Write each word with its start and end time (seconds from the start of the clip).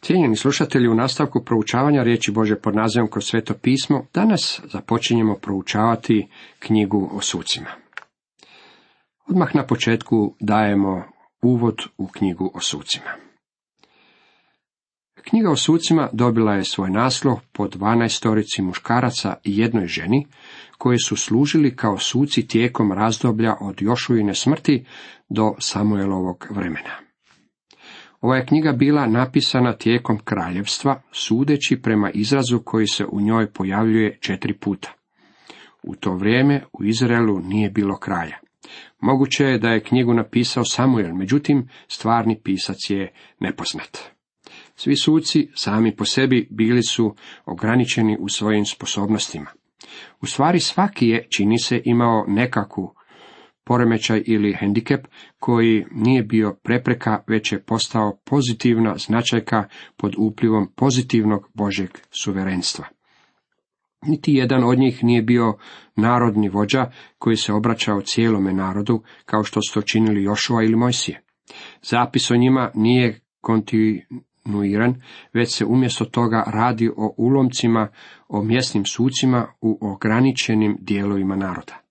Cijenjeni 0.00 0.36
slušatelji, 0.36 0.88
u 0.88 0.94
nastavku 0.94 1.44
proučavanja 1.44 2.02
riječi 2.02 2.32
Bože 2.32 2.56
pod 2.56 2.74
nazivom 2.74 3.10
kroz 3.10 3.24
sveto 3.24 3.54
pismo, 3.54 4.06
danas 4.14 4.60
započinjemo 4.72 5.34
proučavati 5.34 6.28
knjigu 6.58 7.10
o 7.12 7.20
sucima. 7.20 7.70
Odmah 9.26 9.54
na 9.54 9.66
početku 9.66 10.34
dajemo 10.40 11.04
uvod 11.42 11.76
u 11.98 12.06
knjigu 12.06 12.50
o 12.54 12.60
sucima. 12.60 13.10
Knjiga 15.14 15.50
o 15.50 15.56
sucima 15.56 16.08
dobila 16.12 16.54
je 16.54 16.64
svoj 16.64 16.90
naslov 16.90 17.40
po 17.52 17.64
12 17.64 18.62
muškaraca 18.62 19.34
i 19.44 19.58
jednoj 19.58 19.86
ženi, 19.86 20.26
koji 20.78 20.98
su 20.98 21.16
služili 21.16 21.76
kao 21.76 21.98
suci 21.98 22.46
tijekom 22.46 22.92
razdoblja 22.92 23.56
od 23.60 23.82
Jošujine 23.82 24.34
smrti 24.34 24.86
do 25.28 25.54
Samuelovog 25.58 26.46
vremena. 26.50 27.07
Ova 28.20 28.36
je 28.36 28.46
knjiga 28.46 28.72
bila 28.72 29.06
napisana 29.06 29.72
tijekom 29.72 30.18
kraljevstva, 30.24 31.02
sudeći 31.12 31.82
prema 31.82 32.10
izrazu 32.10 32.60
koji 32.64 32.86
se 32.86 33.04
u 33.04 33.20
njoj 33.20 33.52
pojavljuje 33.52 34.18
četiri 34.20 34.54
puta. 34.54 34.92
U 35.82 35.94
to 35.94 36.14
vrijeme 36.14 36.64
u 36.72 36.84
Izraelu 36.84 37.40
nije 37.40 37.70
bilo 37.70 37.98
kralja. 37.98 38.36
Moguće 39.00 39.44
je 39.44 39.58
da 39.58 39.68
je 39.68 39.82
knjigu 39.82 40.14
napisao 40.14 40.64
Samuel, 40.64 41.14
međutim 41.14 41.68
stvarni 41.88 42.40
pisac 42.44 42.76
je 42.90 43.12
nepoznat. 43.40 43.98
Svi 44.76 44.96
suci 44.96 45.48
sami 45.54 45.96
po 45.96 46.04
sebi 46.04 46.48
bili 46.50 46.82
su 46.82 47.14
ograničeni 47.46 48.16
u 48.20 48.28
svojim 48.28 48.64
sposobnostima. 48.64 49.50
U 50.20 50.26
stvari 50.26 50.60
svaki 50.60 51.08
je, 51.08 51.26
čini 51.30 51.58
se, 51.58 51.82
imao 51.84 52.24
nekakvu 52.28 52.94
poremećaj 53.68 54.22
ili 54.26 54.56
hendikep 54.60 55.06
koji 55.38 55.84
nije 55.90 56.22
bio 56.22 56.56
prepreka, 56.62 57.22
već 57.26 57.52
je 57.52 57.62
postao 57.62 58.18
pozitivna 58.24 58.94
značajka 58.98 59.64
pod 59.96 60.14
uplivom 60.18 60.68
pozitivnog 60.76 61.48
Božeg 61.54 61.90
suverenstva. 62.22 62.84
Niti 64.02 64.34
jedan 64.34 64.64
od 64.64 64.78
njih 64.78 65.04
nije 65.04 65.22
bio 65.22 65.56
narodni 65.96 66.48
vođa 66.48 66.90
koji 67.18 67.36
se 67.36 67.52
obraćao 67.52 68.00
cijelome 68.00 68.52
narodu, 68.52 69.02
kao 69.24 69.44
što 69.44 69.60
su 69.62 69.74
to 69.74 69.82
činili 69.82 70.22
Jošua 70.22 70.62
ili 70.62 70.76
Mojsije. 70.76 71.22
Zapis 71.82 72.30
o 72.30 72.36
njima 72.36 72.70
nije 72.74 73.20
kontinuiran, 73.40 75.02
već 75.32 75.56
se 75.56 75.64
umjesto 75.64 76.04
toga 76.04 76.44
radi 76.46 76.88
o 76.96 77.14
ulomcima, 77.16 77.88
o 78.28 78.42
mjesnim 78.42 78.84
sucima 78.84 79.46
u 79.60 79.78
ograničenim 79.80 80.76
dijelovima 80.80 81.36
naroda. 81.36 81.87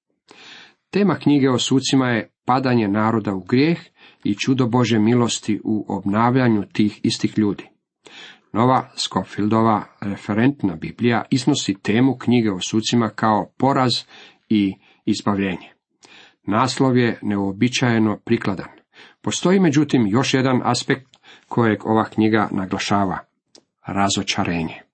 Tema 0.97 1.15
knjige 1.15 1.49
o 1.49 1.59
sucima 1.59 2.09
je 2.09 2.29
padanje 2.45 2.87
naroda 2.87 3.33
u 3.33 3.39
grijeh 3.39 3.79
i 4.23 4.35
čudo 4.35 4.67
Bože 4.67 4.99
milosti 4.99 5.61
u 5.63 5.85
obnavljanju 5.87 6.63
tih 6.73 6.99
istih 7.03 7.37
ljudi. 7.37 7.69
Nova 8.53 8.89
Skofieldova 8.95 9.83
referentna 10.01 10.75
Biblija 10.75 11.23
iznosi 11.29 11.73
temu 11.81 12.17
knjige 12.17 12.51
o 12.51 12.59
sucima 12.59 13.09
kao 13.09 13.51
poraz 13.57 13.91
i 14.49 14.73
izbavljenje. 15.05 15.73
Naslov 16.43 16.97
je 16.97 17.19
neobičajeno 17.21 18.19
prikladan. 18.25 18.69
Postoji 19.21 19.59
međutim 19.59 20.07
još 20.07 20.33
jedan 20.33 20.61
aspekt 20.63 21.07
kojeg 21.47 21.85
ova 21.85 22.05
knjiga 22.05 22.49
naglašava. 22.51 23.17
Razočarenje. 23.87 24.86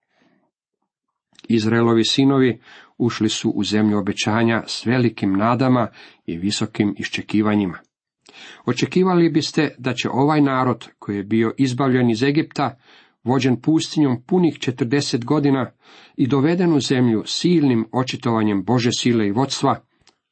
Izraelovi 1.47 2.05
sinovi 2.05 2.59
ušli 2.97 3.29
su 3.29 3.49
u 3.49 3.63
zemlju 3.63 3.97
obećanja 3.97 4.63
s 4.67 4.85
velikim 4.85 5.33
nadama 5.33 5.87
i 6.25 6.37
visokim 6.37 6.95
iščekivanjima. 6.97 7.77
Očekivali 8.65 9.29
biste 9.29 9.75
da 9.77 9.93
će 9.93 10.09
ovaj 10.09 10.41
narod, 10.41 10.87
koji 10.99 11.15
je 11.17 11.23
bio 11.23 11.53
izbavljen 11.57 12.09
iz 12.09 12.23
Egipta, 12.23 12.77
vođen 13.23 13.61
pustinjom 13.61 14.23
punih 14.27 14.59
četrdeset 14.59 15.25
godina 15.25 15.71
i 16.17 16.27
doveden 16.27 16.73
u 16.73 16.79
zemlju 16.79 17.23
silnim 17.25 17.85
očitovanjem 17.91 18.63
Bože 18.63 18.91
sile 18.91 19.27
i 19.27 19.31
vodstva, 19.31 19.79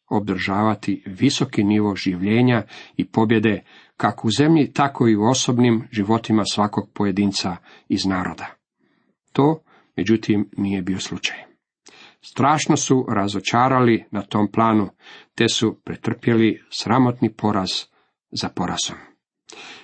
obdržavati 0.10 1.04
visoki 1.06 1.64
nivo 1.64 1.96
življenja 1.96 2.64
i 2.98 3.06
pobjede 3.06 3.64
kako 3.98 4.28
u 4.28 4.32
zemlji, 4.32 4.72
tako 4.74 5.08
i 5.08 5.16
u 5.16 5.24
osobnim 5.24 5.88
životima 5.92 6.44
svakog 6.52 6.90
pojedinca 6.94 7.56
iz 7.90 8.06
naroda. 8.06 8.46
To, 9.32 9.64
međutim, 9.98 10.50
nije 10.58 10.82
bio 10.82 11.00
slučaj. 11.00 11.38
Strašno 12.22 12.78
su 12.78 13.06
razočarali 13.10 14.06
na 14.12 14.22
tom 14.22 14.52
planu, 14.52 14.90
te 15.36 15.50
su 15.50 15.82
pretrpjeli 15.84 16.64
sramotni 16.70 17.34
poraz 17.34 17.70
za 18.32 18.50
porazom. 18.50 18.96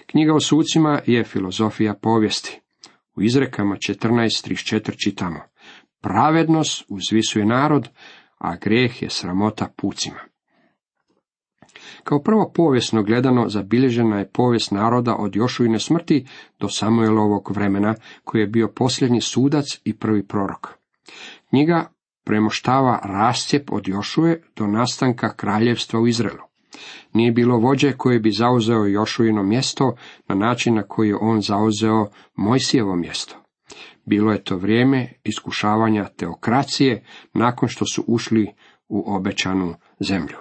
Knjiga 0.06 0.34
o 0.34 0.40
sucima 0.40 1.02
je 1.06 1.24
filozofija 1.24 1.94
povijesti. 2.02 2.62
U 3.16 3.22
izrekama 3.22 3.76
14.34 3.76 5.04
čitamo 5.04 5.40
Pravednost 6.02 6.86
uzvisuje 6.90 7.46
narod, 7.46 7.90
a 8.38 8.56
grijeh 8.56 9.02
je 9.02 9.10
sramota 9.10 9.74
pucima. 9.78 10.20
Kao 12.04 12.20
prvo 12.20 12.52
povijesno 12.56 13.04
gledano 13.04 13.50
zabilježena 13.50 14.20
je 14.20 14.30
povijest 14.30 14.72
naroda 14.72 15.16
od 15.16 15.36
Jošujine 15.36 15.80
smrti 15.80 16.26
do 16.60 16.70
Samuelovog 16.70 17.52
vremena, 17.56 17.96
koji 18.24 18.42
je 18.42 18.48
bio 18.48 18.68
posljednji 18.68 19.22
sudac 19.22 19.66
i 19.84 19.98
prvi 19.98 20.28
prorok. 20.28 20.68
Knjiga 21.50 21.92
premoštava 22.26 23.00
rascijep 23.04 23.72
od 23.72 23.88
Jošuje 23.88 24.44
do 24.56 24.68
nastanka 24.68 25.34
kraljevstva 25.36 26.00
u 26.00 26.08
Izraelu. 26.08 26.48
Nije 27.14 27.32
bilo 27.32 27.58
vođe 27.58 27.92
koje 27.92 28.20
bi 28.20 28.32
zauzeo 28.32 28.86
Jošujino 28.86 29.44
mjesto 29.44 29.96
na 30.28 30.36
način 30.36 30.76
na 30.76 30.84
koji 30.84 31.10
je 31.10 31.18
on 31.22 31.42
zauzeo 31.42 32.08
Mojsijevo 32.36 32.96
mjesto. 32.96 33.36
Bilo 34.06 34.32
je 34.32 34.44
to 34.44 34.58
vrijeme 34.58 35.14
iskušavanja 35.24 36.06
teokracije 36.06 37.04
nakon 37.34 37.70
što 37.70 37.86
su 37.86 38.04
ušli 38.08 38.54
u 38.88 39.16
obećanu 39.16 39.74
zemlju. 40.00 40.38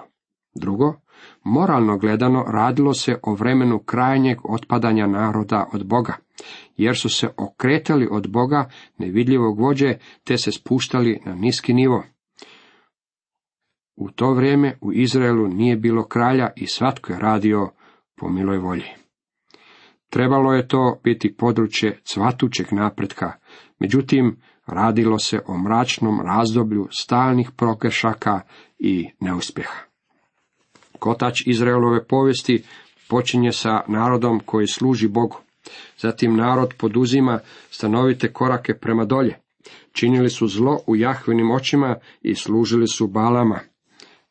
Drugo, 0.55 0.93
moralno 1.43 1.97
gledano 1.97 2.43
radilo 2.47 2.93
se 2.93 3.19
o 3.23 3.33
vremenu 3.33 3.79
krajnjeg 3.79 4.37
otpadanja 4.43 5.07
naroda 5.07 5.69
od 5.73 5.87
Boga, 5.87 6.13
jer 6.77 6.97
su 6.97 7.09
se 7.09 7.27
okretali 7.37 8.07
od 8.11 8.31
Boga 8.31 8.69
nevidljivog 8.97 9.59
vođe, 9.59 9.97
te 10.23 10.37
se 10.37 10.51
spuštali 10.51 11.21
na 11.25 11.35
niski 11.35 11.73
nivo. 11.73 12.03
U 13.95 14.11
to 14.11 14.33
vrijeme 14.33 14.77
u 14.81 14.93
Izraelu 14.93 15.47
nije 15.47 15.75
bilo 15.75 16.03
kralja 16.03 16.49
i 16.55 16.67
svatko 16.67 17.13
je 17.13 17.19
radio 17.19 17.69
po 18.15 18.29
miloj 18.29 18.57
volji. 18.57 18.87
Trebalo 20.09 20.53
je 20.53 20.67
to 20.67 20.99
biti 21.03 21.35
područje 21.37 21.99
cvatućeg 22.03 22.67
napretka, 22.71 23.31
međutim 23.79 24.41
radilo 24.67 25.19
se 25.19 25.39
o 25.47 25.57
mračnom 25.57 26.21
razdoblju 26.21 26.87
stalnih 26.91 27.51
prokešaka 27.57 28.41
i 28.79 29.09
neuspjeha. 29.19 29.87
Kotač 30.99 31.47
Izraelove 31.47 32.07
povijesti 32.07 32.63
počinje 33.09 33.51
sa 33.51 33.81
narodom 33.87 34.39
koji 34.45 34.67
služi 34.67 35.07
Bogu. 35.07 35.37
Zatim 35.97 36.35
narod 36.35 36.73
poduzima 36.77 37.39
stanovite 37.69 38.33
korake 38.33 38.73
prema 38.73 39.05
dolje. 39.05 39.39
Činili 39.91 40.29
su 40.29 40.47
zlo 40.47 40.79
u 40.87 40.95
Jahvinim 40.95 41.51
očima 41.51 41.95
i 42.21 42.35
služili 42.35 42.87
su 42.87 43.07
balama. 43.07 43.59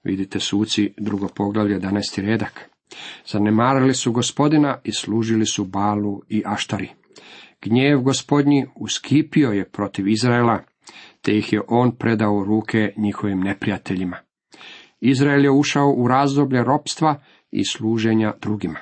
Vidite 0.04 0.40
suci 0.40 0.92
drugo 0.98 1.28
poglavlje 1.28 1.80
11. 1.80 2.20
redak. 2.20 2.70
Zanemarili 3.26 3.94
su 3.94 4.12
gospodina 4.12 4.78
i 4.84 4.92
služili 4.92 5.46
su 5.46 5.64
balu 5.64 6.22
i 6.28 6.42
aštari. 6.46 6.90
Gnjev 7.62 8.00
gospodnji 8.00 8.66
uskipio 8.76 9.50
je 9.50 9.64
protiv 9.64 10.08
Izraela, 10.08 10.62
te 11.22 11.38
ih 11.38 11.52
je 11.52 11.60
on 11.68 11.96
predao 11.96 12.34
u 12.34 12.44
ruke 12.44 12.92
njihovim 12.96 13.40
neprijateljima. 13.40 14.25
Izrael 15.00 15.44
je 15.44 15.50
ušao 15.50 15.94
u 15.96 16.08
razdoblje 16.08 16.64
ropstva 16.64 17.20
i 17.50 17.64
služenja 17.64 18.32
drugima. 18.42 18.78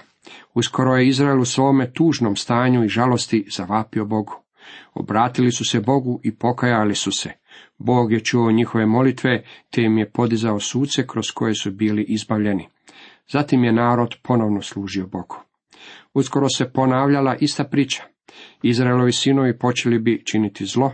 Uskoro 0.54 0.96
je 0.96 1.08
Izrael 1.08 1.40
u 1.40 1.44
svome 1.44 1.92
tužnom 1.92 2.36
stanju 2.36 2.84
i 2.84 2.88
žalosti 2.88 3.46
zavapio 3.56 4.04
Bogu. 4.04 4.32
Obratili 4.94 5.52
su 5.52 5.64
se 5.64 5.80
Bogu 5.80 6.20
i 6.22 6.34
pokajali 6.34 6.94
su 6.94 7.12
se. 7.12 7.30
Bog 7.78 8.12
je 8.12 8.20
čuo 8.20 8.52
njihove 8.52 8.86
molitve, 8.86 9.44
te 9.70 9.82
im 9.82 9.98
je 9.98 10.10
podizao 10.10 10.60
suce 10.60 11.06
kroz 11.06 11.30
koje 11.30 11.54
su 11.54 11.70
bili 11.70 12.02
izbavljeni. 12.08 12.68
Zatim 13.28 13.64
je 13.64 13.72
narod 13.72 14.14
ponovno 14.22 14.62
služio 14.62 15.06
Bogu. 15.06 15.36
Uskoro 16.14 16.48
se 16.48 16.72
ponavljala 16.72 17.36
ista 17.40 17.64
priča. 17.64 18.02
Izraelovi 18.62 19.12
sinovi 19.12 19.58
počeli 19.58 19.98
bi 19.98 20.22
činiti 20.24 20.66
zlo, 20.66 20.92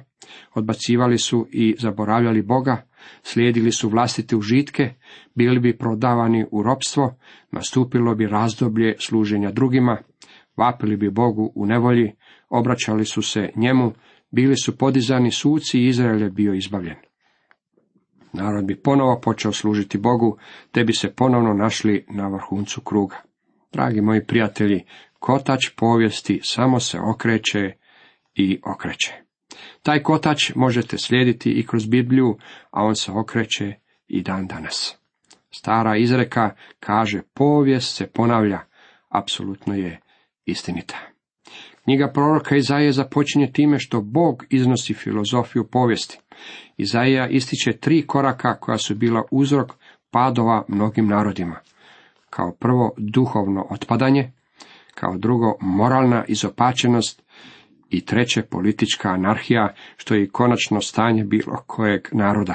odbacivali 0.54 1.18
su 1.18 1.46
i 1.50 1.76
zaboravljali 1.78 2.42
Boga, 2.42 2.82
slijedili 3.22 3.72
su 3.72 3.88
vlastite 3.88 4.36
užitke, 4.36 4.94
bili 5.34 5.60
bi 5.60 5.78
prodavani 5.78 6.46
u 6.50 6.62
ropstvo, 6.62 7.14
nastupilo 7.52 8.14
bi 8.14 8.26
razdoblje 8.26 8.96
služenja 8.98 9.50
drugima, 9.50 9.96
vapili 10.56 10.96
bi 10.96 11.10
Bogu 11.10 11.52
u 11.54 11.66
nevolji, 11.66 12.12
obraćali 12.48 13.04
su 13.04 13.22
se 13.22 13.50
njemu, 13.56 13.92
bili 14.30 14.56
su 14.56 14.78
podizani 14.78 15.30
suci 15.30 15.80
i 15.80 15.86
Izrael 15.86 16.22
je 16.22 16.30
bio 16.30 16.54
izbavljen. 16.54 16.96
Narod 18.32 18.64
bi 18.64 18.82
ponovo 18.82 19.20
počeo 19.20 19.52
služiti 19.52 19.98
Bogu, 19.98 20.38
te 20.72 20.84
bi 20.84 20.92
se 20.92 21.14
ponovno 21.14 21.54
našli 21.54 22.04
na 22.10 22.28
vrhuncu 22.28 22.80
kruga. 22.80 23.16
Dragi 23.72 24.00
moji 24.00 24.26
prijatelji, 24.26 24.84
kotač 25.18 25.60
povijesti 25.76 26.40
samo 26.42 26.80
se 26.80 26.98
okreće 27.00 27.72
i 28.34 28.60
okreće. 28.74 29.29
Taj 29.82 30.02
kotač 30.02 30.54
možete 30.54 30.98
slijediti 30.98 31.50
i 31.50 31.66
kroz 31.66 31.86
Bibliju, 31.86 32.38
a 32.70 32.84
on 32.84 32.96
se 32.96 33.12
okreće 33.12 33.74
i 34.08 34.22
dan 34.22 34.46
danas. 34.46 34.96
Stara 35.50 35.96
izreka 35.96 36.50
kaže 36.80 37.22
povijest 37.34 37.96
se 37.96 38.06
ponavlja, 38.06 38.60
apsolutno 39.08 39.74
je 39.74 40.00
istinita. 40.44 40.96
Knjiga 41.84 42.10
proroka 42.14 42.56
Izaije 42.56 42.92
započinje 42.92 43.52
time 43.52 43.78
što 43.78 44.00
Bog 44.00 44.44
iznosi 44.50 44.94
filozofiju 44.94 45.68
povijesti. 45.68 46.18
Izaija 46.76 47.28
ističe 47.28 47.72
tri 47.72 48.06
koraka 48.06 48.60
koja 48.60 48.78
su 48.78 48.94
bila 48.94 49.22
uzrok 49.30 49.72
padova 50.10 50.64
mnogim 50.68 51.06
narodima. 51.06 51.56
Kao 52.30 52.52
prvo 52.52 52.94
duhovno 52.96 53.66
otpadanje, 53.70 54.32
kao 54.94 55.18
drugo 55.18 55.56
moralna 55.60 56.24
izopačenost 56.28 57.22
i 57.90 58.04
treće 58.04 58.42
politička 58.42 59.08
anarhija, 59.08 59.74
što 59.96 60.14
je 60.14 60.24
i 60.24 60.28
konačno 60.28 60.80
stanje 60.80 61.24
bilo 61.24 61.56
kojeg 61.66 62.08
naroda. 62.12 62.54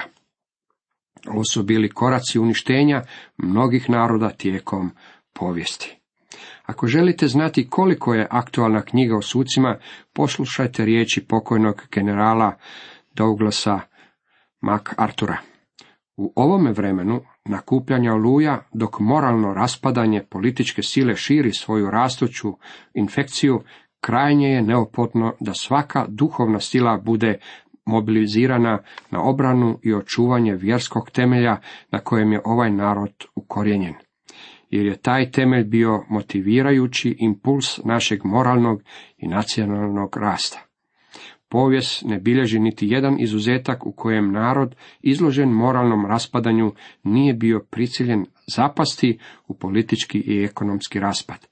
Ovo 1.28 1.44
su 1.44 1.64
bili 1.64 1.90
koraci 1.90 2.40
uništenja 2.40 3.02
mnogih 3.38 3.90
naroda 3.90 4.30
tijekom 4.30 4.92
povijesti. 5.34 5.98
Ako 6.66 6.88
želite 6.88 7.28
znati 7.28 7.70
koliko 7.70 8.14
je 8.14 8.28
aktualna 8.30 8.82
knjiga 8.82 9.18
o 9.18 9.22
sucima, 9.22 9.78
poslušajte 10.14 10.86
riječi 10.86 11.26
pokojnog 11.28 11.82
generala 11.92 12.58
Douglasa 13.14 13.80
MacArthura. 14.62 15.38
U 16.18 16.34
ovome 16.36 16.72
vremenu 16.72 17.22
nakupljanja 17.46 18.14
oluja, 18.14 18.68
dok 18.74 19.00
moralno 19.00 19.54
raspadanje 19.54 20.24
političke 20.30 20.84
sile 20.84 21.16
širi 21.16 21.52
svoju 21.54 21.90
rastuću 21.92 22.54
infekciju, 22.94 23.64
krajnje 24.06 24.48
je 24.48 24.62
neophodno 24.62 25.34
da 25.40 25.54
svaka 25.54 26.06
duhovna 26.08 26.60
sila 26.60 26.98
bude 26.98 27.40
mobilizirana 27.86 28.80
na 29.12 29.22
obranu 29.22 29.80
i 29.84 29.94
očuvanje 29.94 30.56
vjerskog 30.56 31.10
temelja 31.10 31.58
na 31.92 32.00
kojem 32.00 32.32
je 32.32 32.42
ovaj 32.46 32.72
narod 32.72 33.26
ukorijenjen. 33.36 33.94
Jer 34.70 34.86
je 34.86 34.98
taj 34.98 35.32
temelj 35.32 35.64
bio 35.64 36.04
motivirajući 36.10 37.16
impuls 37.20 37.80
našeg 37.84 38.20
moralnog 38.24 38.84
i 39.18 39.28
nacionalnog 39.28 40.18
rasta. 40.18 40.60
Povijest 41.50 42.04
ne 42.06 42.20
bilježi 42.20 42.60
niti 42.60 42.88
jedan 42.88 43.20
izuzetak 43.20 43.86
u 43.86 43.92
kojem 43.92 44.32
narod 44.32 44.76
izložen 45.02 45.50
moralnom 45.50 46.06
raspadanju 46.06 46.72
nije 47.04 47.34
bio 47.34 47.66
prisiljen 47.70 48.26
zapasti 48.56 49.20
u 49.48 49.54
politički 49.58 50.20
i 50.20 50.44
ekonomski 50.44 51.00
raspad. 51.00 51.48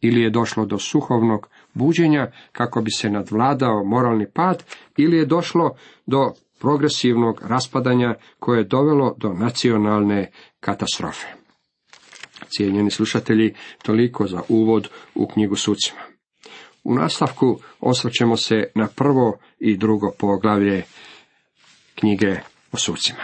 Ili 0.00 0.20
je 0.20 0.30
došlo 0.30 0.66
do 0.66 0.78
suhovnog 0.78 1.48
buđenja 1.74 2.30
kako 2.52 2.80
bi 2.80 2.90
se 2.90 3.10
nadvladao 3.10 3.84
moralni 3.84 4.26
pad, 4.34 4.64
ili 4.96 5.16
je 5.16 5.26
došlo 5.26 5.76
do 6.06 6.32
progresivnog 6.58 7.42
raspadanja 7.42 8.14
koje 8.38 8.58
je 8.58 8.64
dovelo 8.64 9.14
do 9.18 9.32
nacionalne 9.32 10.30
katastrofe. 10.60 11.26
Cijenjeni 12.48 12.90
slušatelji, 12.90 13.54
toliko 13.82 14.26
za 14.26 14.42
uvod 14.48 14.88
u 15.14 15.26
knjigu 15.26 15.56
sucima. 15.56 16.00
U 16.84 16.94
nastavku 16.94 17.58
osvrćemo 17.80 18.36
se 18.36 18.64
na 18.74 18.88
prvo 18.96 19.38
i 19.58 19.76
drugo 19.76 20.12
poglavlje 20.18 20.82
knjige 21.94 22.40
o 22.72 22.76
sucima. 22.76 23.22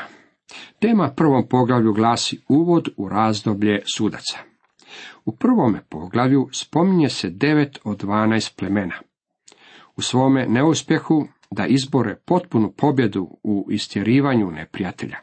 Tema 0.78 1.12
prvom 1.16 1.48
poglavlju 1.48 1.92
glasi 1.92 2.40
uvod 2.48 2.88
u 2.96 3.08
razdoblje 3.08 3.82
sudaca. 3.96 4.49
U 5.24 5.36
prvome 5.36 5.82
poglavlju 5.88 6.48
spominje 6.52 7.08
se 7.08 7.30
devet 7.30 7.78
od 7.84 7.98
dvanaest 7.98 8.56
plemena. 8.56 8.94
U 9.96 10.02
svome 10.02 10.46
neuspjehu 10.48 11.26
da 11.50 11.66
izbore 11.66 12.16
potpunu 12.24 12.72
pobjedu 12.72 13.38
u 13.42 13.66
istjerivanju 13.70 14.50
neprijatelja. 14.50 15.16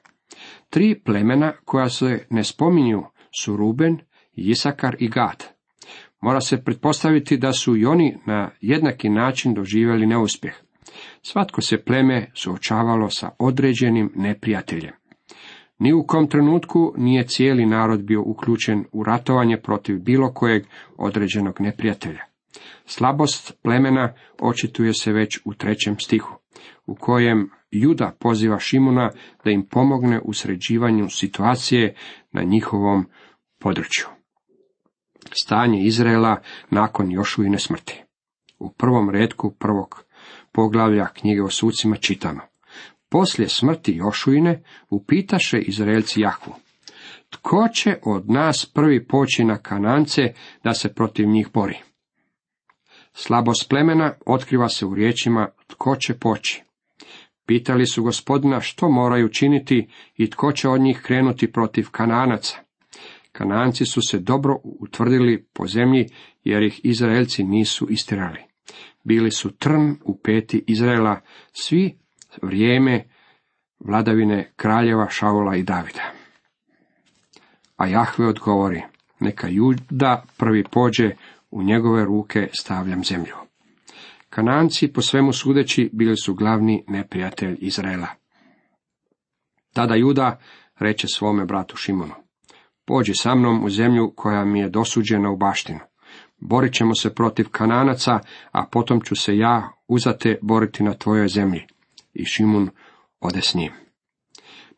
Tri 0.69 0.99
plemena 1.05 1.53
koja 1.65 1.89
se 1.89 2.25
ne 2.29 2.43
spominju 2.43 3.03
su 3.41 3.57
Ruben, 3.57 3.97
Isakar 4.33 4.95
i 4.99 5.07
Gad. 5.07 5.43
Mora 6.21 6.41
se 6.41 6.63
pretpostaviti 6.63 7.37
da 7.37 7.53
su 7.53 7.77
i 7.77 7.85
oni 7.85 8.17
na 8.25 8.49
jednaki 8.61 9.09
način 9.09 9.53
doživjeli 9.53 10.05
neuspjeh. 10.05 10.53
Svatko 11.21 11.61
se 11.61 11.83
pleme 11.83 12.31
suočavalo 12.33 13.09
sa 13.09 13.29
određenim 13.39 14.11
neprijateljem. 14.15 14.93
Ni 15.79 15.93
u 15.93 16.03
kom 16.07 16.27
trenutku 16.27 16.93
nije 16.97 17.27
cijeli 17.27 17.65
narod 17.65 18.03
bio 18.03 18.21
uključen 18.21 18.85
u 18.91 19.03
ratovanje 19.03 19.57
protiv 19.57 19.99
bilo 19.99 20.33
kojeg 20.33 20.65
određenog 20.97 21.61
neprijatelja. 21.61 22.21
Slabost 22.85 23.57
plemena 23.63 24.13
očituje 24.39 24.93
se 24.93 25.11
već 25.11 25.39
u 25.45 25.53
trećem 25.53 25.99
stihu, 25.99 26.35
u 26.85 26.95
kojem 26.95 27.49
Juda 27.71 28.15
poziva 28.19 28.59
Šimuna 28.59 29.11
da 29.43 29.51
im 29.51 29.67
pomogne 29.71 30.21
u 30.23 30.33
sređivanju 30.33 31.09
situacije 31.09 31.95
na 32.31 32.43
njihovom 32.43 33.05
području 33.59 34.07
stanje 35.33 35.81
Izraela 35.81 36.41
nakon 36.69 37.11
Jošujine 37.11 37.59
smrti. 37.59 38.03
U 38.59 38.71
prvom 38.71 39.09
redku 39.09 39.51
prvog 39.59 40.03
poglavlja 40.51 41.07
knjige 41.07 41.43
o 41.43 41.49
sucima 41.49 41.95
čitamo. 41.95 42.41
Poslije 43.09 43.49
smrti 43.49 43.95
Jošujine 43.95 44.63
upitaše 44.89 45.57
Izraelci 45.57 46.21
Jahvu. 46.21 46.53
Tko 47.29 47.67
će 47.73 47.97
od 48.03 48.29
nas 48.29 48.71
prvi 48.73 49.07
poći 49.07 49.43
na 49.43 49.57
Kanance 49.57 50.33
da 50.63 50.73
se 50.73 50.93
protiv 50.93 51.27
njih 51.27 51.49
bori? 51.53 51.77
Slabost 53.13 53.69
plemena 53.69 54.13
otkriva 54.25 54.69
se 54.69 54.85
u 54.85 54.95
riječima 54.95 55.47
tko 55.67 55.95
će 55.95 56.13
poći. 56.13 56.63
Pitali 57.45 57.85
su 57.85 58.03
gospodina 58.03 58.59
što 58.61 58.89
moraju 58.89 59.29
činiti 59.29 59.87
i 60.15 60.29
tko 60.29 60.51
će 60.51 60.69
od 60.69 60.81
njih 60.81 61.01
krenuti 61.05 61.51
protiv 61.51 61.87
Kananaca. 61.91 62.57
Kananci 63.31 63.85
su 63.85 64.01
se 64.09 64.19
dobro 64.19 64.57
utvrdili 64.63 65.47
po 65.53 65.67
zemlji, 65.67 66.07
jer 66.43 66.63
ih 66.63 66.81
Izraelci 66.83 67.43
nisu 67.43 67.87
istirali. 67.89 68.39
Bili 69.03 69.31
su 69.31 69.57
trn 69.57 69.95
u 70.03 70.19
peti 70.23 70.63
Izraela 70.67 71.21
svi 71.51 71.97
vrijeme 72.41 73.03
vladavine 73.79 74.51
kraljeva 74.55 75.09
Šaula 75.09 75.55
i 75.55 75.63
Davida. 75.63 76.11
A 77.77 77.87
Jahve 77.87 78.27
odgovori, 78.27 78.81
neka 79.19 79.47
Juda 79.47 80.23
prvi 80.37 80.63
pođe, 80.71 81.11
u 81.51 81.63
njegove 81.63 82.05
ruke 82.05 82.49
stavljam 82.53 83.03
zemlju. 83.03 83.35
Kananci, 84.29 84.93
po 84.93 85.01
svemu 85.01 85.33
sudeći, 85.33 85.89
bili 85.93 86.17
su 86.17 86.33
glavni 86.33 86.83
neprijatelj 86.87 87.57
Izraela. 87.59 88.07
Tada 89.73 89.95
Juda 89.95 90.39
reče 90.79 91.07
svome 91.07 91.45
bratu 91.45 91.77
Šimonu, 91.77 92.13
Pođi 92.85 93.13
sa 93.15 93.35
mnom 93.35 93.63
u 93.63 93.69
zemlju 93.69 94.13
koja 94.15 94.45
mi 94.45 94.59
je 94.59 94.69
dosuđena 94.69 95.31
u 95.31 95.37
baštinu. 95.37 95.79
Borit 96.37 96.73
ćemo 96.73 96.95
se 96.95 97.15
protiv 97.15 97.49
kananaca, 97.51 98.19
a 98.51 98.65
potom 98.71 99.01
ću 99.01 99.15
se 99.15 99.37
ja 99.37 99.69
uzate 99.87 100.39
boriti 100.41 100.83
na 100.83 100.93
tvojoj 100.93 101.27
zemlji. 101.27 101.65
I 102.17 102.25
Šimun 102.25 102.69
ode 103.19 103.41
s 103.41 103.55
njim. 103.55 103.71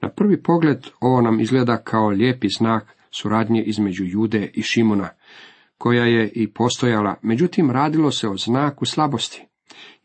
Na 0.01 0.09
prvi 0.09 0.43
pogled 0.43 0.87
ovo 0.99 1.21
nam 1.21 1.39
izgleda 1.39 1.83
kao 1.83 2.09
lijepi 2.09 2.47
znak 2.57 2.95
suradnje 3.11 3.63
između 3.63 4.03
Jude 4.05 4.51
i 4.53 4.61
Šimuna, 4.61 5.09
koja 5.77 6.05
je 6.05 6.29
i 6.29 6.53
postojala, 6.53 7.15
međutim 7.21 7.71
radilo 7.71 8.11
se 8.11 8.27
o 8.29 8.37
znaku 8.37 8.85
slabosti. 8.85 9.45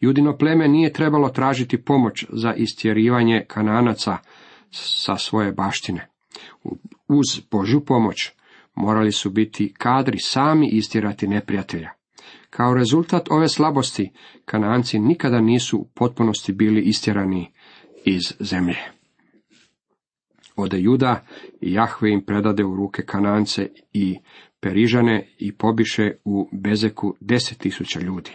Judino 0.00 0.36
pleme 0.38 0.68
nije 0.68 0.92
trebalo 0.92 1.28
tražiti 1.28 1.84
pomoć 1.84 2.24
za 2.28 2.54
istjerivanje 2.54 3.44
kananaca 3.48 4.16
sa 4.70 5.16
svoje 5.16 5.52
baštine. 5.52 6.08
Uz 7.08 7.40
Božju 7.50 7.84
pomoć 7.84 8.30
morali 8.74 9.12
su 9.12 9.30
biti 9.30 9.74
kadri 9.78 10.18
sami 10.18 10.68
istirati 10.68 11.28
neprijatelja. 11.28 11.90
Kao 12.56 12.74
rezultat 12.74 13.30
ove 13.30 13.48
slabosti, 13.48 14.10
Kananci 14.44 14.98
nikada 14.98 15.40
nisu 15.40 15.78
u 15.78 15.88
potpunosti 15.94 16.52
bili 16.52 16.80
istjerani 16.80 17.52
iz 18.04 18.22
zemlje. 18.40 18.78
Ode 20.56 20.80
Juda 20.80 21.26
i 21.60 21.72
Jahve 21.72 22.12
im 22.12 22.24
predade 22.26 22.64
u 22.64 22.76
ruke 22.76 23.02
Kanance 23.02 23.68
i 23.92 24.18
Perižane 24.60 25.28
i 25.38 25.52
pobiše 25.52 26.12
u 26.24 26.48
Bezeku 26.52 27.16
deset 27.20 27.58
tisuća 27.58 28.00
ljudi. 28.00 28.30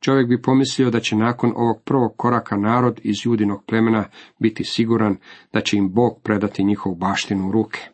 Čovjek 0.00 0.28
bi 0.28 0.42
pomislio 0.42 0.90
da 0.90 1.00
će 1.00 1.16
nakon 1.16 1.52
ovog 1.56 1.82
prvog 1.84 2.16
koraka 2.16 2.56
narod 2.56 3.00
iz 3.02 3.16
judinog 3.24 3.64
plemena 3.66 4.04
biti 4.38 4.64
siguran 4.64 5.16
da 5.52 5.60
će 5.60 5.76
im 5.76 5.92
Bog 5.92 6.20
predati 6.22 6.64
njihovu 6.64 6.96
baštinu 6.96 7.48
u 7.48 7.52
ruke. 7.52 7.88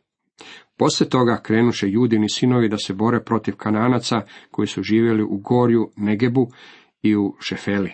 Poslije 0.84 1.10
toga 1.10 1.40
krenuše 1.42 1.88
judini 1.88 2.28
sinovi 2.28 2.68
da 2.68 2.76
se 2.78 2.94
bore 2.94 3.20
protiv 3.20 3.56
kananaca 3.56 4.20
koji 4.50 4.68
su 4.68 4.82
živjeli 4.82 5.22
u 5.22 5.36
Gorju, 5.36 5.90
Negebu 5.96 6.48
i 7.02 7.16
u 7.16 7.36
Šefeli. 7.40 7.92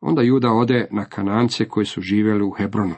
Onda 0.00 0.22
Juda 0.22 0.52
ode 0.52 0.88
na 0.90 1.04
kanance 1.04 1.68
koji 1.68 1.86
su 1.86 2.00
živjeli 2.00 2.44
u 2.44 2.50
Hebronu. 2.50 2.94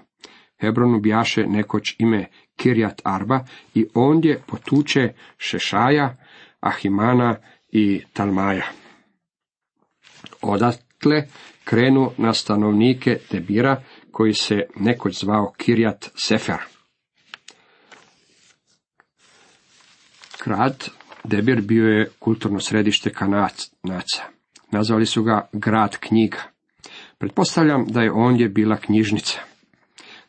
Hebronu 0.60 1.00
bjaše 1.00 1.46
nekoć 1.46 1.96
ime 1.98 2.26
Kirjat 2.56 3.00
Arba 3.04 3.44
i 3.74 3.86
ondje 3.94 4.40
potuče 4.46 5.12
Šešaja, 5.38 6.16
Ahimana 6.60 7.36
i 7.68 8.02
Talmaja. 8.12 8.66
odatle 10.42 11.26
krenu 11.64 12.10
na 12.16 12.32
stanovnike 12.32 13.18
Debira, 13.30 13.82
koji 14.12 14.32
se 14.32 14.54
nekoć 14.76 15.20
zvao 15.20 15.52
Kirjat 15.56 16.10
Sefer. 16.14 16.77
Grad 20.44 20.88
Debir 21.24 21.60
bio 21.60 21.84
je 21.84 22.10
kulturno 22.18 22.60
središte 22.60 23.10
Kananaca. 23.10 24.22
Nazvali 24.70 25.06
su 25.06 25.22
ga 25.22 25.48
grad 25.52 25.96
knjiga. 25.96 26.38
Pretpostavljam 27.18 27.86
da 27.88 28.00
je 28.00 28.12
ondje 28.12 28.48
bila 28.48 28.76
knjižnica. 28.76 29.40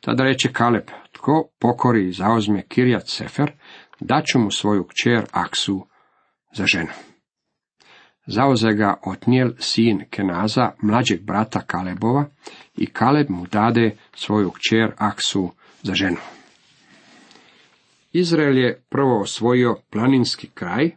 Tada 0.02 0.24
reče 0.24 0.54
Kaleb, 0.54 0.88
tko 1.12 1.50
pokori 1.60 2.08
i 2.08 2.12
zauzme 2.12 2.62
Kirjat 2.62 3.08
Sefer, 3.08 3.52
daću 4.00 4.40
mu 4.40 4.52
svoju 4.52 4.84
kćer 4.84 5.26
Aksu 5.32 5.86
za 6.56 6.66
ženu. 6.66 6.92
Zauze 8.28 8.70
ga 8.74 8.94
Otnijel, 9.06 9.52
sin 9.60 10.04
Kenaza, 10.10 10.72
mlađeg 10.82 11.22
brata 11.22 11.60
Kalebova, 11.60 12.26
i 12.78 12.86
Kaleb 12.86 13.30
mu 13.30 13.46
dade 13.46 13.98
svoju 14.14 14.52
kćer 14.52 14.92
Aksu 14.98 15.52
za 15.84 15.94
ženu. 15.94 16.18
Izrael 18.12 18.58
je 18.58 18.84
prvo 18.90 19.22
osvojio 19.22 19.76
planinski 19.90 20.48
kraj, 20.54 20.92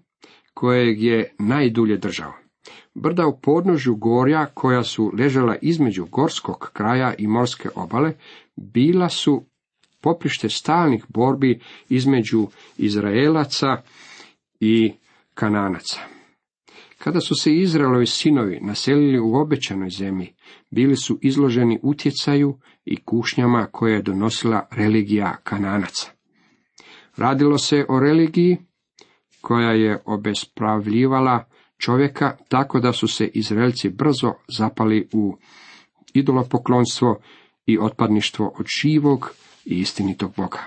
kojeg 0.54 1.02
je 1.02 1.34
najdulje 1.38 1.96
držao. 1.96 2.32
Brda 2.94 3.26
u 3.26 3.38
podnožju 3.40 3.96
gorja, 3.96 4.46
koja 4.54 4.82
su 4.82 5.12
ležala 5.18 5.56
između 5.62 6.06
gorskog 6.06 6.70
kraja 6.72 7.14
i 7.18 7.26
morske 7.26 7.68
obale, 7.74 8.12
bila 8.56 9.08
su 9.08 9.44
poprište 10.00 10.48
stalnih 10.48 11.04
borbi 11.08 11.60
između 11.88 12.46
Izraelaca 12.78 13.82
i 14.60 14.92
Kananaca. 15.34 16.00
Kada 16.98 17.20
su 17.20 17.34
se 17.34 17.56
Izraelovi 17.56 18.06
sinovi 18.06 18.58
naselili 18.62 19.18
u 19.20 19.34
obećanoj 19.34 19.90
zemlji, 19.90 20.34
bili 20.70 20.96
su 20.96 21.18
izloženi 21.22 21.78
utjecaju 21.82 22.58
i 22.84 22.96
kušnjama 22.96 23.66
koje 23.66 23.94
je 23.94 24.02
donosila 24.02 24.66
religija 24.70 25.36
Kananaca. 25.42 26.10
Radilo 27.22 27.58
se 27.58 27.86
o 27.88 28.00
religiji 28.00 28.58
koja 29.40 29.70
je 29.70 30.02
obespravljivala 30.04 31.44
čovjeka 31.78 32.36
tako 32.48 32.80
da 32.80 32.92
su 32.92 33.08
se 33.08 33.26
Izraelci 33.34 33.88
brzo 33.90 34.32
zapali 34.58 35.08
u 35.12 35.36
idolopoklonstvo 36.14 37.20
i 37.66 37.78
otpadništvo 37.78 38.54
od 38.58 38.66
živog 38.80 39.30
i 39.64 39.78
istinitog 39.78 40.32
Boga. 40.36 40.58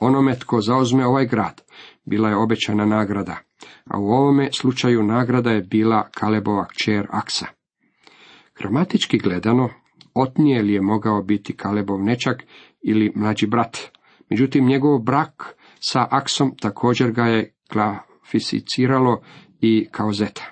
Onome 0.00 0.38
tko 0.38 0.60
zauzme 0.60 1.06
ovaj 1.06 1.26
grad, 1.26 1.62
bila 2.04 2.28
je 2.28 2.36
obećana 2.36 2.86
nagrada, 2.86 3.36
a 3.84 3.98
u 3.98 4.06
ovome 4.06 4.48
slučaju 4.52 5.02
nagrada 5.02 5.50
je 5.50 5.62
bila 5.62 6.08
Kalebova 6.10 6.66
kćer 6.68 7.06
Aksa. 7.10 7.46
Gramatički 8.58 9.18
gledano, 9.18 9.68
Otnijel 10.14 10.70
je 10.70 10.80
mogao 10.80 11.22
biti 11.22 11.56
Kalebov 11.56 12.02
nečak 12.02 12.44
ili 12.82 13.12
mlađi 13.14 13.46
brat, 13.46 13.93
međutim 14.30 14.66
njegov 14.66 14.98
brak 14.98 15.56
sa 15.80 16.06
Aksom 16.10 16.56
također 16.60 17.12
ga 17.12 17.24
je 17.24 17.54
klasificiralo 17.72 19.22
i 19.60 19.88
kao 19.90 20.12
zeta. 20.12 20.50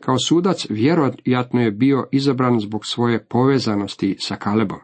Kao 0.00 0.18
sudac 0.18 0.66
vjerojatno 0.70 1.60
je 1.60 1.70
bio 1.70 2.08
izabran 2.12 2.60
zbog 2.60 2.86
svoje 2.86 3.24
povezanosti 3.24 4.16
sa 4.18 4.36
Kalebom. 4.36 4.78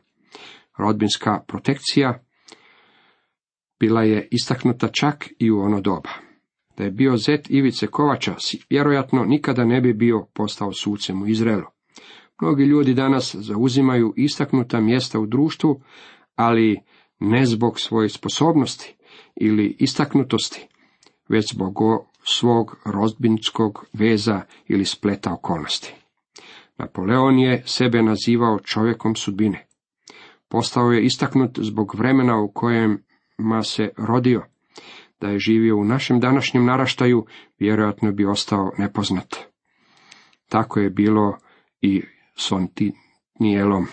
Rodbinska 0.79 1.41
protekcija 1.47 2.25
bila 3.81 4.03
je 4.03 4.29
istaknuta 4.31 4.89
čak 4.89 5.29
i 5.39 5.51
u 5.51 5.61
ono 5.61 5.81
doba. 5.81 6.11
Da 6.77 6.85
je 6.85 6.91
bio 6.91 7.17
zet 7.17 7.51
Ivice 7.51 7.87
Kovača, 7.87 8.35
vjerojatno 8.71 9.25
nikada 9.25 9.65
ne 9.65 9.81
bi 9.81 9.93
bio 9.93 10.27
postao 10.35 10.73
sucem 10.73 11.23
u 11.23 11.27
Izraelu. 11.27 11.67
Mnogi 12.41 12.65
ljudi 12.65 12.95
danas 12.95 13.35
zauzimaju 13.35 14.13
istaknuta 14.17 14.81
mjesta 14.81 15.21
u 15.21 15.27
društvu, 15.27 15.83
ali 16.37 16.81
ne 17.21 17.47
zbog 17.47 17.81
svoje 17.81 18.09
sposobnosti 18.09 18.95
ili 19.37 19.77
istaknutosti, 19.79 20.69
već 21.29 21.55
zbog 21.55 21.75
svog 22.25 22.77
rodbinskog 22.85 23.87
veza 23.93 24.41
ili 24.69 24.85
spleta 24.85 25.33
okolnosti. 25.33 25.95
Napoleon 26.79 27.39
je 27.39 27.63
sebe 27.67 28.03
nazivao 28.03 28.59
čovjekom 28.59 29.17
sudbine. 29.17 29.67
Postao 30.49 30.93
je 30.93 31.05
istaknut 31.05 31.59
zbog 31.59 31.95
vremena 31.95 32.41
u 32.41 32.53
kojema 32.53 33.63
se 33.63 33.91
rodio. 33.97 34.43
Da 35.21 35.29
je 35.29 35.39
živio 35.39 35.77
u 35.77 35.85
našem 35.85 36.21
današnjem 36.21 36.65
naraštaju, 36.65 37.27
vjerojatno 37.59 38.13
bi 38.13 38.27
ostao 38.27 38.73
nepoznat. 38.79 39.37
Tako 40.49 40.81
je 40.81 40.91
bilo 40.91 41.39
i 41.81 42.03
s 42.37 42.53
Ontinijelom. 42.53 43.87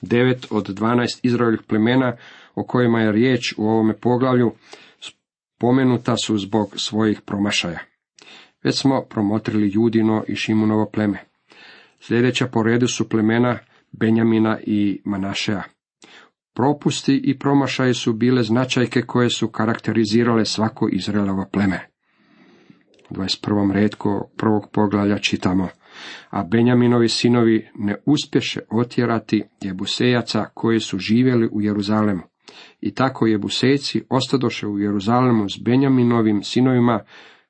Devet 0.00 0.46
od 0.50 0.66
dvanaest 0.68 1.24
Izraeljih 1.24 1.60
plemena 1.68 2.16
o 2.54 2.64
kojima 2.64 3.00
je 3.00 3.12
riječ 3.12 3.54
u 3.56 3.68
ovome 3.68 3.94
poglavlju 3.94 4.52
spomenuta 5.00 6.16
su 6.16 6.38
zbog 6.38 6.74
svojih 6.76 7.20
promašaja. 7.20 7.78
Već 8.62 8.80
smo 8.80 9.02
promotrili 9.10 9.70
Judino 9.74 10.24
i 10.28 10.36
Šimunovo 10.36 10.90
pleme. 10.90 11.18
Sljedeća 12.00 12.46
po 12.46 12.62
redu 12.62 12.86
su 12.86 13.08
plemena 13.08 13.58
Benjamina 13.92 14.58
i 14.66 15.00
Manašeja. 15.04 15.62
Propusti 16.54 17.20
i 17.24 17.38
promašaji 17.38 17.94
su 17.94 18.12
bile 18.12 18.42
značajke 18.42 19.02
koje 19.02 19.30
su 19.30 19.48
karakterizirale 19.48 20.44
svako 20.44 20.88
Izraelovo 20.92 21.46
pleme. 21.52 21.88
U 23.10 23.14
21. 23.14 23.72
redku 23.72 24.28
prvog 24.36 24.70
poglavlja 24.72 25.18
čitamo 25.18 25.68
a 26.30 26.44
Benjaminovi 26.44 27.08
sinovi 27.08 27.68
ne 27.74 27.96
uspješe 28.06 28.60
otjerati 28.70 29.44
Jebusejaca 29.60 30.44
koji 30.54 30.80
su 30.80 30.98
živjeli 30.98 31.48
u 31.52 31.60
Jeruzalemu. 31.60 32.22
I 32.80 32.94
tako 32.94 33.26
Jebusejci 33.26 34.02
ostadoše 34.08 34.66
u 34.66 34.78
Jeruzalemu 34.78 35.48
s 35.48 35.58
Benjaminovim 35.58 36.42
sinovima 36.42 37.00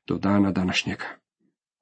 do 0.07 0.19
dana 0.19 0.53
današnjega. 0.53 1.05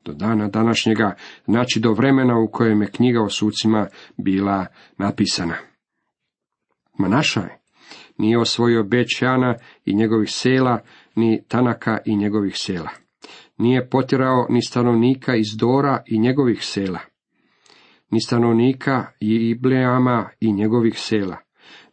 Do 0.04 0.12
dana 0.12 0.48
današnjega, 0.48 1.14
znači 1.44 1.80
do 1.80 1.92
vremena 1.92 2.38
u 2.38 2.50
kojem 2.50 2.82
je 2.82 2.90
knjiga 2.90 3.22
o 3.22 3.28
sucima 3.28 3.86
bila 4.16 4.66
napisana. 4.98 5.54
Manašaj 6.98 7.48
nije 8.18 8.38
osvojio 8.38 8.82
Bećana 8.82 9.54
i 9.84 9.94
njegovih 9.94 10.30
sela, 10.30 10.80
ni 11.14 11.42
Tanaka 11.48 11.98
i 12.04 12.16
njegovih 12.16 12.56
sela 12.56 13.05
nije 13.58 13.88
potjerao 13.88 14.46
ni 14.50 14.62
stanovnika 14.62 15.36
iz 15.36 15.56
Dora 15.58 16.02
i 16.06 16.18
njegovih 16.18 16.64
sela, 16.64 16.98
ni 18.10 18.20
stanovnika 18.20 19.06
Ibleama 19.20 20.28
i 20.40 20.52
njegovih 20.52 20.98
sela, 20.98 21.36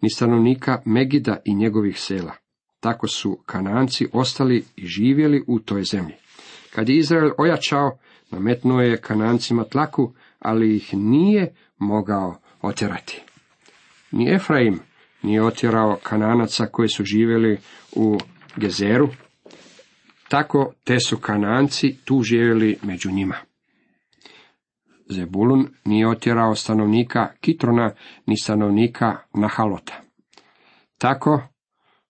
ni 0.02 0.10
stanovnika 0.10 0.82
Megida 0.86 1.38
i 1.46 1.56
njegovih 1.56 2.00
sela. 2.00 2.34
Tako 2.80 3.08
su 3.08 3.40
Kananci 3.46 4.08
ostali 4.14 4.64
i 4.76 4.86
živjeli 4.86 5.44
u 5.48 5.60
toj 5.60 5.84
zemlji. 5.84 6.16
Kad 6.76 6.90
je 6.90 6.98
Izrael 6.98 7.32
ojačao, 7.38 7.98
nametnuo 8.32 8.82
je 8.82 9.02
Kanancima 9.02 9.64
tlaku, 9.64 10.14
ali 10.40 10.76
ih 10.76 10.94
nije 10.94 11.56
mogao 11.78 12.36
otjerati. 12.62 13.22
Ni 14.12 14.34
Efraim 14.34 14.80
nije 15.22 15.44
otjerao 15.44 16.00
Kananaca 16.04 16.66
koji 16.66 16.90
su 16.90 17.04
živjeli 17.04 17.58
u 17.96 18.18
Gezeru, 18.56 19.10
tako 20.34 20.74
te 20.84 21.00
su 21.00 21.18
Kananci 21.18 21.96
tu 22.06 22.22
živjeli 22.22 22.78
među 22.84 23.12
njima. 23.12 23.36
Zebulun 25.10 25.68
nije 25.86 26.08
otjerao 26.08 26.56
stanovnika 26.56 27.34
Kitrona 27.42 27.94
ni 28.26 28.38
stanovnika 28.38 29.18
Nahalota. 29.34 30.02
Tako 30.98 31.42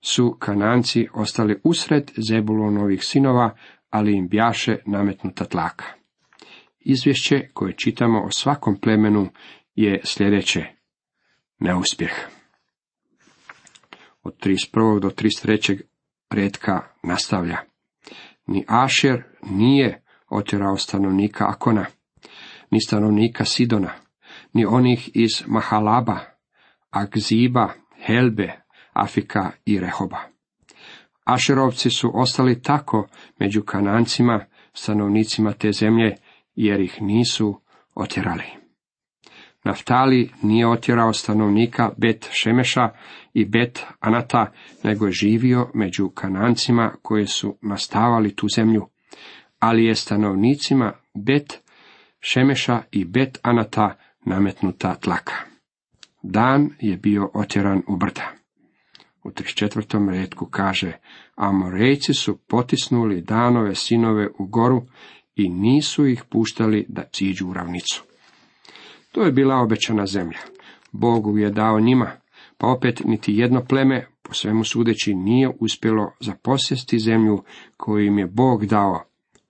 su 0.01 0.37
Kananci 0.39 1.07
ostali 1.13 1.59
usred 1.63 2.11
Zebulunovih 2.29 3.03
sinova, 3.03 3.55
ali 3.89 4.17
im 4.17 4.27
bjaše 4.27 4.77
nametnuta 4.85 5.45
tlaka. 5.45 5.85
Izvješće 6.79 7.47
koje 7.53 7.75
čitamo 7.77 8.23
o 8.23 8.31
svakom 8.31 8.79
plemenu 8.79 9.29
je 9.75 10.01
sljedeće. 10.03 10.65
Neuspjeh. 11.59 12.13
Od 14.23 14.35
31. 14.39 14.99
do 14.99 15.09
33. 15.09 15.81
redka 16.29 16.81
nastavlja. 17.03 17.72
Ni 18.47 18.65
Ašer 18.67 19.23
nije 19.41 20.03
otjerao 20.29 20.77
stanovnika 20.77 21.45
Akona, 21.47 21.85
ni 22.71 22.81
stanovnika 22.81 23.45
Sidona, 23.45 23.91
ni 24.53 24.65
onih 24.65 25.09
iz 25.13 25.43
Mahalaba, 25.47 26.19
Agziba, 26.89 27.69
Helbe, 28.05 28.51
Afika 28.93 29.51
i 29.65 29.79
Rehoba. 29.79 30.17
Ašerovci 31.25 31.89
su 31.89 32.11
ostali 32.13 32.61
tako 32.61 33.07
među 33.39 33.63
Kanancima, 33.63 34.45
stanovnicima 34.73 35.53
te 35.53 35.71
zemlje, 35.71 36.15
jer 36.55 36.81
ih 36.81 37.01
nisu 37.01 37.61
otjerali. 37.95 38.63
Naftali 39.63 40.31
nije 40.41 40.67
otjerao 40.67 41.13
stanovnika 41.13 41.91
Bet 41.97 42.29
Šemeša 42.31 42.89
i 43.33 43.45
Bet 43.45 43.85
Anata, 43.99 44.51
nego 44.83 45.05
je 45.05 45.11
živio 45.11 45.69
među 45.73 46.09
Kanancima 46.09 46.91
koji 47.01 47.27
su 47.27 47.57
nastavali 47.61 48.35
tu 48.35 48.47
zemlju, 48.55 48.87
ali 49.59 49.85
je 49.85 49.95
stanovnicima 49.95 50.93
Bet 51.13 51.61
Šemeša 52.19 52.81
i 52.91 53.05
Bet 53.05 53.39
Anata 53.41 53.97
nametnuta 54.25 54.95
tlaka. 54.95 55.33
Dan 56.23 56.69
je 56.79 56.97
bio 56.97 57.29
otjeran 57.33 57.81
u 57.87 57.97
brda. 57.97 58.31
U 59.23 59.29
34. 59.29 60.09
redku 60.09 60.45
kaže, 60.45 60.91
Amorejci 61.35 62.13
su 62.13 62.37
potisnuli 62.37 63.21
danove 63.21 63.75
sinove 63.75 64.27
u 64.39 64.45
goru 64.45 64.81
i 65.35 65.49
nisu 65.49 66.07
ih 66.07 66.23
puštali 66.29 66.85
da 66.89 67.03
ciđu 67.03 67.47
u 67.47 67.53
ravnicu. 67.53 68.03
To 69.11 69.23
je 69.23 69.31
bila 69.31 69.55
obećana 69.55 70.05
zemlja. 70.05 70.39
Bogu 70.91 71.37
je 71.37 71.49
dao 71.49 71.79
njima, 71.79 72.11
pa 72.63 72.67
opet 72.67 73.01
niti 73.05 73.33
jedno 73.35 73.65
pleme, 73.65 74.07
po 74.21 74.33
svemu 74.33 74.63
sudeći, 74.63 75.15
nije 75.15 75.51
uspjelo 75.59 76.11
zaposjesti 76.19 76.99
zemlju 76.99 77.43
koju 77.77 78.05
im 78.05 78.19
je 78.19 78.27
Bog 78.27 78.65
dao. 78.65 79.03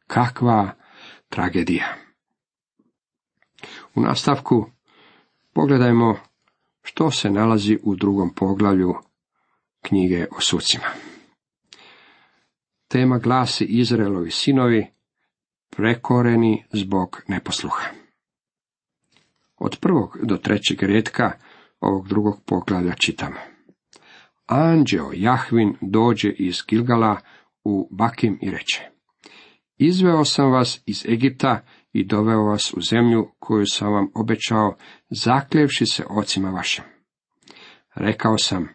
Kakva 0.07 0.71
tragedija! 1.29 1.95
U 3.95 4.01
nastavku 4.01 4.65
pogledajmo 5.53 6.17
što 6.83 7.11
se 7.11 7.29
nalazi 7.29 7.79
u 7.83 7.95
drugom 7.95 8.33
poglavlju 8.35 8.93
knjige 9.81 10.25
o 10.37 10.41
sucima. 10.41 10.87
Tema 12.87 13.17
glasi 13.17 13.65
Izraelovi 13.65 14.31
sinovi 14.31 14.87
prekoreni 15.69 16.65
zbog 16.71 17.21
neposluha. 17.27 17.87
Od 19.57 19.77
prvog 19.81 20.17
do 20.23 20.37
trećeg 20.37 20.83
redka 20.83 21.31
ovog 21.83 22.07
drugog 22.07 22.41
poglavlja 22.45 22.93
čitamo. 22.93 23.35
Anđeo 24.45 25.11
Jahvin 25.13 25.75
dođe 25.81 26.29
iz 26.29 26.55
Gilgala 26.67 27.17
u 27.63 27.87
Bakim 27.91 28.39
i 28.41 28.51
reče. 28.51 28.89
Izveo 29.77 30.25
sam 30.25 30.51
vas 30.51 30.81
iz 30.85 31.05
Egipta 31.05 31.59
i 31.93 32.05
doveo 32.05 32.43
vas 32.43 32.73
u 32.73 32.81
zemlju 32.81 33.27
koju 33.39 33.65
sam 33.65 33.93
vam 33.93 34.07
obećao, 34.15 34.75
zakljevši 35.09 35.85
se 35.85 36.03
ocima 36.09 36.49
vašim. 36.49 36.83
Rekao 37.95 38.37
sam, 38.37 38.69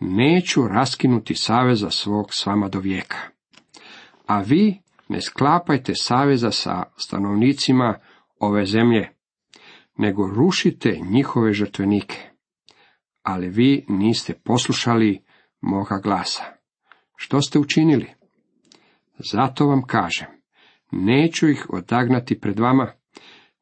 neću 0.00 0.68
raskinuti 0.68 1.34
saveza 1.34 1.90
svog 1.90 2.26
s 2.34 2.46
vama 2.46 2.68
do 2.68 2.80
vijeka. 2.80 3.18
A 4.26 4.40
vi 4.40 4.78
ne 5.08 5.20
sklapajte 5.20 5.92
saveza 5.94 6.50
sa 6.50 6.82
stanovnicima 6.96 7.98
ove 8.40 8.66
zemlje, 8.66 9.08
nego 9.98 10.26
rušite 10.26 10.98
njihove 11.10 11.52
žrtvenike. 11.52 12.31
Ali 13.22 13.48
vi 13.48 13.84
niste 13.88 14.34
poslušali 14.44 15.24
moga 15.60 16.00
glasa. 16.02 16.42
Što 17.16 17.42
ste 17.42 17.58
učinili? 17.58 18.06
Zato 19.32 19.66
vam 19.66 19.82
kažem, 19.86 20.28
neću 20.90 21.48
ih 21.48 21.66
odagnati 21.70 22.40
pred 22.40 22.58
vama, 22.58 22.92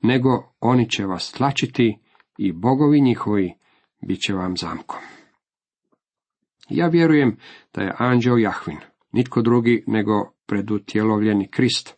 nego 0.02 0.54
oni 0.60 0.90
će 0.90 1.06
vas 1.06 1.32
tlačiti 1.32 1.98
i 2.38 2.52
bogovi 2.52 3.00
njihovi 3.00 3.54
bit 4.00 4.20
će 4.20 4.34
vam 4.34 4.56
zamkom. 4.56 5.00
Ja 6.68 6.86
vjerujem 6.88 7.36
da 7.74 7.82
je 7.82 7.94
anđeo 7.98 8.36
Jahvin, 8.36 8.78
nitko 9.12 9.42
drugi 9.42 9.84
nego 9.86 10.32
predutjelovljeni 10.46 11.48
Krist. 11.50 11.96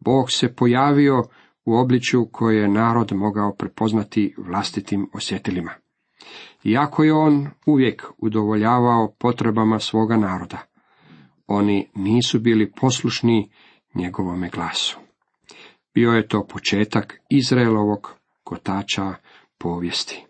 Bog 0.00 0.30
se 0.30 0.54
pojavio 0.54 1.22
u 1.64 1.74
obličju 1.74 2.28
koje 2.32 2.60
je 2.60 2.68
narod 2.68 3.12
mogao 3.12 3.54
prepoznati 3.54 4.34
vlastitim 4.38 5.10
osjetilima. 5.14 5.72
Iako 6.64 7.04
je 7.04 7.12
on 7.12 7.48
uvijek 7.66 8.06
udovoljavao 8.18 9.14
potrebama 9.18 9.78
svoga 9.78 10.16
naroda, 10.16 10.58
oni 11.46 11.88
nisu 11.94 12.40
bili 12.40 12.72
poslušni 12.80 13.50
njegovome 13.94 14.48
glasu. 14.48 14.98
Bio 15.94 16.10
je 16.10 16.28
to 16.28 16.46
početak 16.46 17.20
Izraelovog 17.30 18.14
kotača 18.44 19.14
povijesti. 19.58 20.24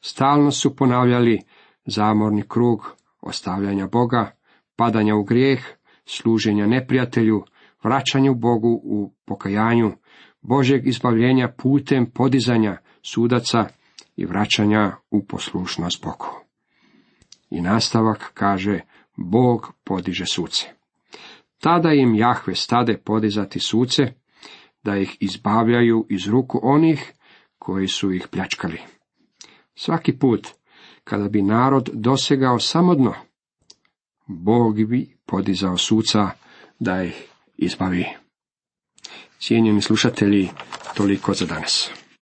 Stalno 0.00 0.50
su 0.50 0.76
ponavljali 0.76 1.40
zamorni 1.86 2.42
krug 2.48 2.96
ostavljanja 3.20 3.86
Boga, 3.86 4.36
padanja 4.76 5.14
u 5.14 5.24
grijeh, 5.24 5.60
služenja 6.04 6.66
neprijatelju, 6.66 7.44
vraćanju 7.84 8.34
Bogu 8.34 8.80
u 8.84 9.12
pokajanju, 9.24 9.92
Božeg 10.40 10.86
izbavljenja 10.86 11.48
putem 11.62 12.10
podizanja 12.14 12.76
sudaca 13.02 13.66
i 14.16 14.24
vraćanja 14.24 14.96
u 15.10 15.26
poslušnost 15.26 16.04
Bogu. 16.04 16.40
I 17.50 17.60
nastavak 17.60 18.30
kaže, 18.34 18.80
Bog 19.16 19.72
podiže 19.84 20.26
suce. 20.26 20.66
Tada 21.58 21.92
im 21.92 22.14
Jahve 22.14 22.54
stade 22.54 22.98
podizati 22.98 23.60
suce, 23.60 24.02
da 24.82 24.96
ih 24.96 25.16
izbavljaju 25.20 26.06
iz 26.10 26.28
ruku 26.28 26.60
onih 26.62 27.12
koji 27.58 27.88
su 27.88 28.12
ih 28.12 28.28
pljačkali. 28.30 28.80
Svaki 29.74 30.18
put, 30.18 30.48
kada 31.04 31.28
bi 31.28 31.42
narod 31.42 31.90
dosegao 31.92 32.58
samodno, 32.58 33.14
Bog 34.26 34.84
bi 34.84 35.16
podizao 35.26 35.78
suca 35.78 36.30
da 36.78 37.02
ih 37.02 37.24
izbavi. 37.56 38.06
Cijenjeni 39.38 39.80
slušatelji, 39.80 40.48
toliko 40.94 41.34
za 41.34 41.46
danas. 41.46 42.01